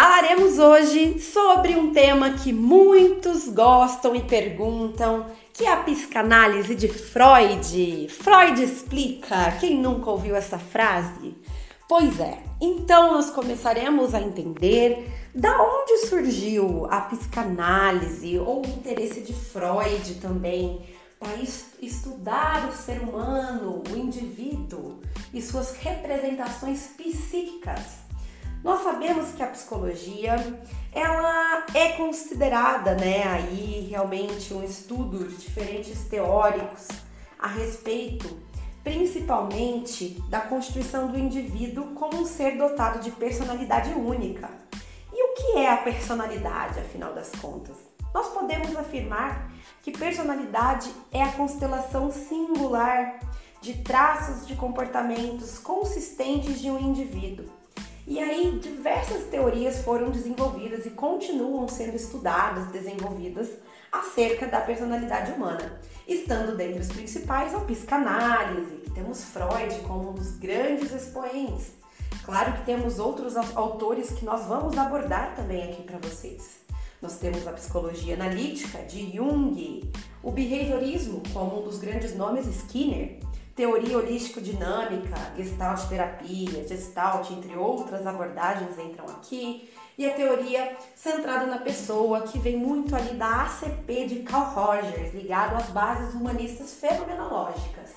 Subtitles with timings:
[0.00, 6.88] Falaremos hoje sobre um tema que muitos gostam e perguntam, que é a psicanálise de
[6.88, 8.08] Freud.
[8.08, 9.52] Freud explica.
[9.60, 11.36] Quem nunca ouviu essa frase?
[11.86, 12.38] Pois é.
[12.58, 20.14] Então nós começaremos a entender da onde surgiu a psicanálise ou o interesse de Freud
[20.14, 20.80] também
[21.18, 21.36] para
[21.82, 24.98] estudar o ser humano, o indivíduo
[25.34, 27.99] e suas representações psíquicas.
[28.62, 30.36] Nós sabemos que a psicologia
[30.92, 36.88] ela é considerada, né, aí realmente um estudo de diferentes teóricos
[37.38, 38.38] a respeito,
[38.84, 44.50] principalmente da constituição do indivíduo como um ser dotado de personalidade única.
[45.10, 47.76] E o que é a personalidade, afinal das contas?
[48.12, 49.50] Nós podemos afirmar
[49.82, 53.20] que personalidade é a constelação singular
[53.62, 57.59] de traços de comportamentos consistentes de um indivíduo.
[58.10, 63.50] E aí diversas teorias foram desenvolvidas e continuam sendo estudadas, desenvolvidas
[63.92, 70.14] acerca da personalidade humana, estando dentre os principais a psicanálise, que temos Freud como um
[70.14, 71.70] dos grandes expoentes.
[72.24, 76.62] Claro que temos outros autores que nós vamos abordar também aqui para vocês.
[77.00, 79.88] Nós temos a psicologia analítica de Jung,
[80.20, 83.20] o behaviorismo como um dos grandes nomes Skinner,
[83.60, 91.58] teoria holístico-dinâmica, gestalt terapia, gestalt, entre outras abordagens entram aqui, e a teoria centrada na
[91.58, 97.90] pessoa, que vem muito ali da ACP de Carl Rogers, ligado às bases humanistas fenomenológicas.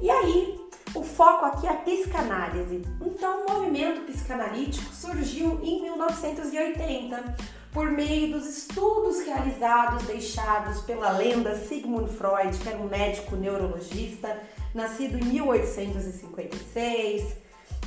[0.00, 0.58] E aí,
[0.94, 2.82] o foco aqui é a psicanálise.
[3.02, 7.36] Então, o movimento psicanalítico surgiu em 1980
[7.70, 14.40] por meio dos estudos realizados deixados pela lenda Sigmund Freud, que era um médico neurologista,
[14.76, 17.36] nascido em 1856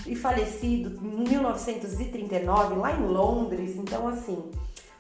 [0.06, 3.78] e falecido em 1939 lá em Londres.
[3.78, 4.52] Então, assim,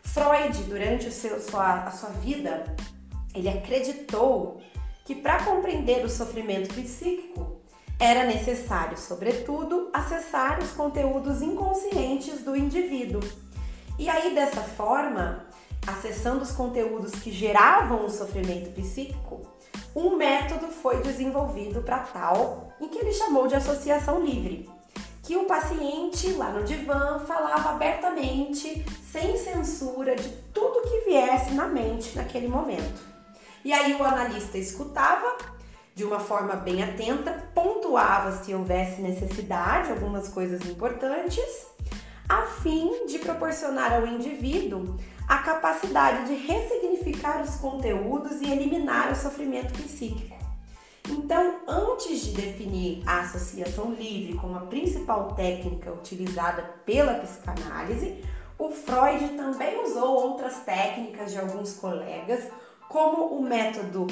[0.03, 2.75] Freud, durante o seu, sua, a sua vida,
[3.36, 4.62] ele acreditou
[5.03, 7.59] que para compreender o sofrimento psíquico
[8.00, 13.19] era necessário, sobretudo, acessar os conteúdos inconscientes do indivíduo
[14.00, 15.46] e aí, dessa forma,
[15.86, 19.42] acessando os conteúdos que geravam o sofrimento psíquico,
[19.95, 24.69] um método foi desenvolvido para tal, em que ele chamou de associação livre,
[25.23, 31.67] que o paciente lá no divã falava abertamente, sem censura, de tudo que viesse na
[31.67, 33.01] mente naquele momento.
[33.63, 35.38] E aí o analista escutava
[35.94, 41.69] de uma forma bem atenta, pontuava se houvesse necessidade, algumas coisas importantes,
[42.29, 44.95] a fim de proporcionar ao indivíduo
[45.28, 50.38] a capacidade de ressignificar os conteúdos e eliminar o sofrimento psíquico.
[51.09, 58.23] Então, antes de definir a associação livre como a principal técnica utilizada pela psicanálise,
[58.59, 62.47] o Freud também usou outras técnicas de alguns colegas,
[62.88, 64.06] como o método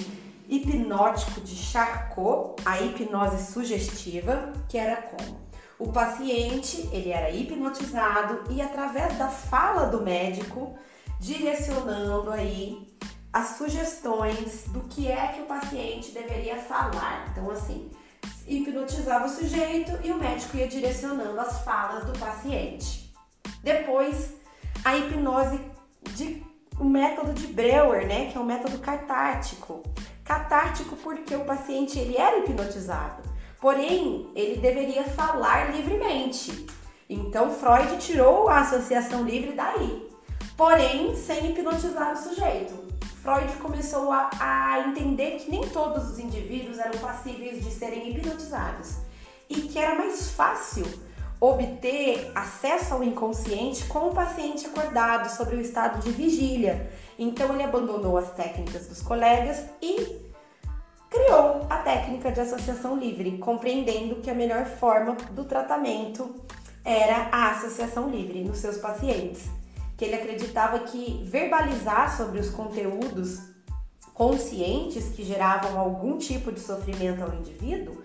[0.48, 5.47] hipnótico de Charcot, a hipnose sugestiva, que era como
[5.80, 10.78] o paciente, ele era hipnotizado e através da fala do médico,
[11.20, 12.88] direcionando aí
[13.32, 17.28] as sugestões do que é que o paciente deveria falar.
[17.32, 17.92] Então, assim,
[18.48, 23.14] hipnotizava o sujeito e o médico ia direcionando as falas do paciente.
[23.62, 24.34] Depois,
[24.84, 25.60] a hipnose
[26.16, 26.44] de
[26.80, 29.82] o método de Breuer, né, que é o método catártico.
[30.24, 33.37] Catártico porque o paciente ele era hipnotizado.
[33.68, 36.66] Porém, ele deveria falar livremente.
[37.10, 40.10] Então, Freud tirou a associação livre daí,
[40.56, 42.74] porém, sem hipnotizar o sujeito.
[43.22, 49.00] Freud começou a, a entender que nem todos os indivíduos eram passíveis de serem hipnotizados
[49.50, 50.86] e que era mais fácil
[51.38, 56.90] obter acesso ao inconsciente com o paciente acordado sobre o estado de vigília.
[57.20, 60.26] Então ele abandonou as técnicas dos colegas e
[61.10, 66.36] criou a técnica de associação livre, compreendendo que a melhor forma do tratamento
[66.84, 69.50] era a associação livre nos seus pacientes,
[69.98, 73.40] que ele acreditava que verbalizar sobre os conteúdos
[74.14, 78.02] conscientes que geravam algum tipo de sofrimento ao indivíduo,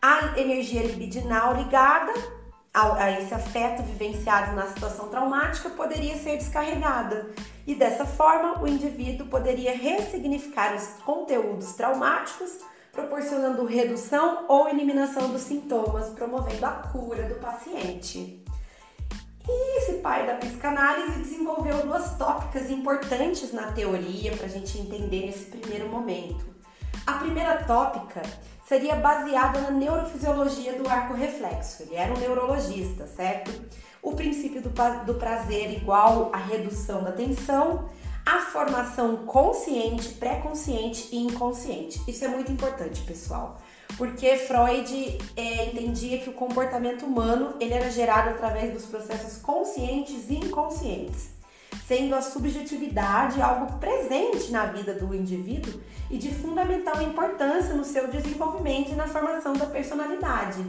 [0.00, 2.12] a energia libidinal ligada
[2.80, 7.30] a, esse afeto vivenciado na situação traumática poderia ser descarregada.
[7.66, 12.58] E dessa forma, o indivíduo poderia ressignificar os conteúdos traumáticos,
[12.92, 18.44] proporcionando redução ou eliminação dos sintomas, promovendo a cura do paciente.
[19.46, 25.26] E esse pai da psicanálise desenvolveu duas tópicas importantes na teoria para a gente entender
[25.26, 26.44] nesse primeiro momento.
[27.06, 28.22] A primeira tópica
[28.68, 31.82] seria baseada na neurofisiologia do arco reflexo.
[31.82, 33.50] Ele era um neurologista, certo?
[34.02, 34.70] O princípio do,
[35.06, 37.88] do prazer igual à redução da tensão,
[38.26, 41.98] a formação consciente, pré-consciente e inconsciente.
[42.06, 43.56] Isso é muito importante, pessoal,
[43.96, 50.28] porque Freud é, entendia que o comportamento humano ele era gerado através dos processos conscientes
[50.28, 51.37] e inconscientes
[51.88, 55.80] sendo a subjetividade algo presente na vida do indivíduo
[56.10, 60.62] e de fundamental importância no seu desenvolvimento e na formação da personalidade.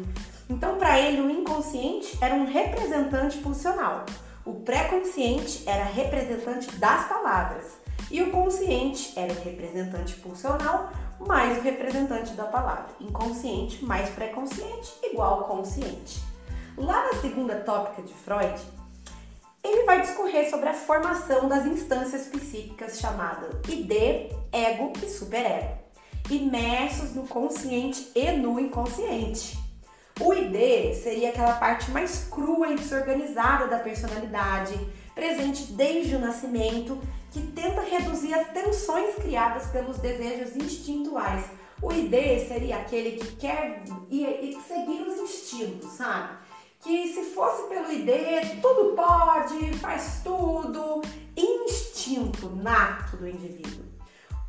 [0.50, 4.06] Então, para ele, o inconsciente era um representante pulsional,
[4.45, 7.66] o pré-consciente era representante das palavras
[8.10, 10.89] e o consciente era o representante pulsional
[11.19, 12.95] mais o representante da palavra.
[13.01, 16.21] Inconsciente mais pré-consciente igual consciente.
[16.77, 18.57] Lá na segunda tópica de Freud,
[19.63, 25.77] ele vai discorrer sobre a formação das instâncias psíquicas chamadas ID, ego e superego,
[26.29, 29.57] imersos no consciente e no inconsciente.
[30.21, 34.73] O ID seria aquela parte mais crua e desorganizada da personalidade,
[35.15, 37.00] presente desde o nascimento,
[37.31, 41.45] que tenta reduzir as tensões criadas pelos desejos instintuais.
[41.81, 43.83] O ID seria aquele que quer
[44.67, 46.38] seguir os instintos, sabe?
[46.81, 51.02] Que se fosse pelo ID, tudo pode, faz tudo,
[51.36, 53.86] instinto nato do indivíduo.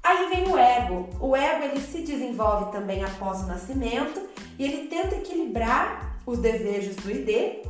[0.02, 1.08] Aí vem o ego.
[1.20, 4.28] O ego ele se desenvolve também após o nascimento
[4.58, 7.66] e ele tenta equilibrar os desejos do ID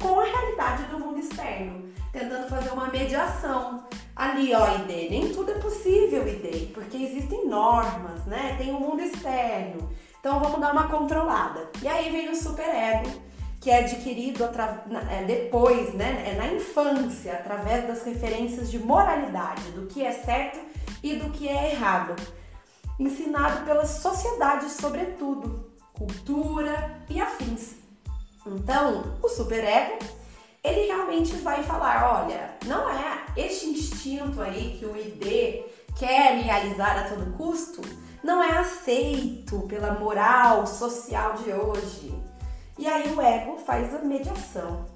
[0.00, 3.84] com a realidade do mundo externo, tentando fazer uma mediação.
[4.14, 8.56] Ali, ó, ID, nem tudo é possível, ID, porque existem normas, né?
[8.58, 9.90] Tem o um mundo externo.
[10.20, 11.70] Então vamos dar uma controlada.
[11.80, 13.08] E aí vem o superego,
[13.62, 14.42] que é adquirido
[15.08, 20.58] é, depois, né, é na infância, através das referências de moralidade, do que é certo
[21.00, 22.16] e do que é errado,
[22.98, 27.76] ensinado pela sociedade, sobretudo, cultura e afins.
[28.44, 30.04] Então, o superego,
[30.64, 35.62] ele realmente vai falar, olha, não é este instinto aí que o ID
[35.96, 37.80] quer realizar a todo custo,
[38.24, 42.31] não é aceito pela moral social de hoje
[42.78, 44.86] e aí o ego faz a mediação.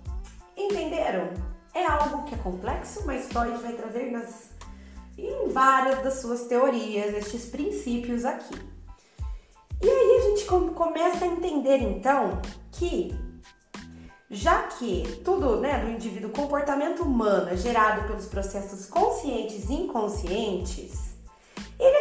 [0.56, 1.30] Entenderam?
[1.74, 4.50] É algo que é complexo, mas Freud vai trazer nas,
[5.18, 8.58] em várias das suas teorias estes princípios aqui.
[9.82, 12.40] E aí a gente começa a entender então
[12.72, 13.14] que
[14.30, 21.05] já que tudo né, do indivíduo, comportamento humano é gerado pelos processos conscientes e inconscientes,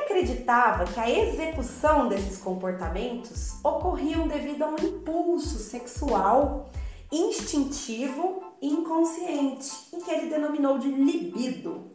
[0.06, 6.70] acreditava que a execução desses comportamentos ocorriam devido a um impulso sexual
[7.12, 11.92] instintivo e inconsciente, em que ele denominou de libido.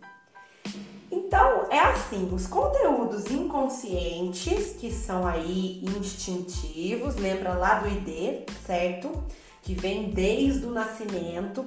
[1.11, 9.11] Então, é assim, os conteúdos inconscientes, que são aí instintivos, lembra lá do ID, certo?
[9.62, 11.67] Que vem desde o nascimento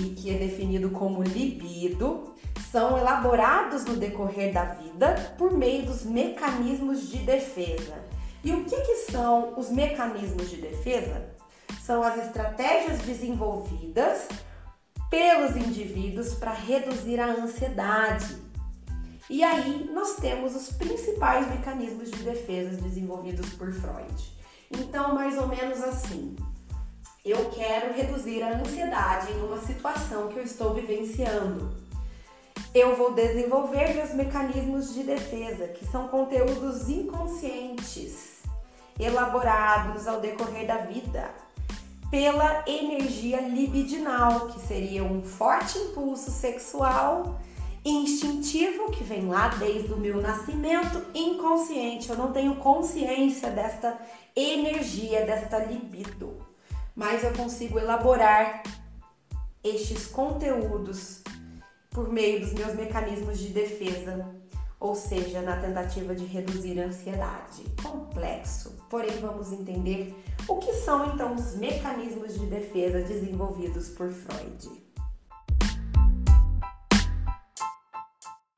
[0.00, 2.34] e que é definido como libido,
[2.70, 7.94] são elaborados no decorrer da vida por meio dos mecanismos de defesa.
[8.42, 11.30] E o que, que são os mecanismos de defesa?
[11.82, 14.28] São as estratégias desenvolvidas
[15.10, 18.36] pelos indivíduos para reduzir a ansiedade.
[19.28, 24.36] E aí nós temos os principais mecanismos de defesa desenvolvidos por Freud.
[24.70, 26.36] Então, mais ou menos assim,
[27.24, 31.85] eu quero reduzir a ansiedade em uma situação que eu estou vivenciando
[32.76, 38.42] eu vou desenvolver meus mecanismos de defesa, que são conteúdos inconscientes,
[39.00, 41.30] elaborados ao decorrer da vida,
[42.10, 47.40] pela energia libidinal, que seria um forte impulso sexual
[47.82, 52.10] instintivo que vem lá desde o meu nascimento, inconsciente.
[52.10, 53.98] Eu não tenho consciência desta
[54.34, 56.36] energia, desta libido,
[56.94, 58.62] mas eu consigo elaborar
[59.64, 61.22] estes conteúdos
[61.96, 64.28] por meio dos meus mecanismos de defesa,
[64.78, 67.64] ou seja, na tentativa de reduzir a ansiedade.
[67.82, 70.14] Complexo, porém vamos entender
[70.46, 74.85] o que são então os mecanismos de defesa desenvolvidos por Freud.